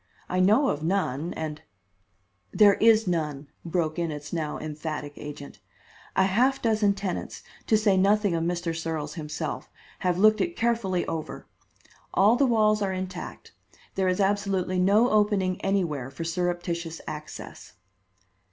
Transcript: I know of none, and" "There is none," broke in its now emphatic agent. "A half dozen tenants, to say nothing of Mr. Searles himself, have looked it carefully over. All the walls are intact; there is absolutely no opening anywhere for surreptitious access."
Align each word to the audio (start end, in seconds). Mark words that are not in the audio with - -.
I 0.27 0.39
know 0.39 0.69
of 0.69 0.81
none, 0.81 1.31
and" 1.35 1.61
"There 2.61 2.73
is 2.73 3.05
none," 3.05 3.49
broke 3.63 3.99
in 3.99 4.09
its 4.09 4.33
now 4.33 4.57
emphatic 4.57 5.13
agent. 5.15 5.59
"A 6.15 6.23
half 6.23 6.59
dozen 6.59 6.95
tenants, 6.95 7.43
to 7.67 7.77
say 7.77 7.97
nothing 7.97 8.33
of 8.33 8.43
Mr. 8.43 8.75
Searles 8.75 9.13
himself, 9.13 9.69
have 9.99 10.17
looked 10.17 10.41
it 10.41 10.55
carefully 10.57 11.05
over. 11.05 11.45
All 12.15 12.35
the 12.35 12.47
walls 12.47 12.81
are 12.81 12.91
intact; 12.91 13.51
there 13.93 14.07
is 14.07 14.19
absolutely 14.19 14.79
no 14.79 15.11
opening 15.11 15.61
anywhere 15.61 16.09
for 16.09 16.23
surreptitious 16.23 16.99
access." 17.05 17.73